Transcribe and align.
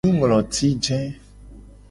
Nungloti 0.05 0.69
je. 0.83 0.97